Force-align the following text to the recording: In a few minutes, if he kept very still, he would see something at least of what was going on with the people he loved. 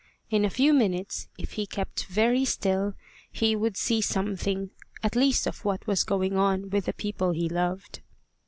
In 0.31 0.43
a 0.43 0.49
few 0.49 0.73
minutes, 0.73 1.27
if 1.37 1.51
he 1.51 1.67
kept 1.67 2.05
very 2.07 2.43
still, 2.43 2.95
he 3.31 3.55
would 3.55 3.77
see 3.77 4.01
something 4.01 4.71
at 5.03 5.15
least 5.15 5.45
of 5.45 5.63
what 5.63 5.85
was 5.85 6.03
going 6.03 6.35
on 6.37 6.71
with 6.71 6.85
the 6.85 6.93
people 6.93 7.33
he 7.33 7.47
loved. 7.47 8.01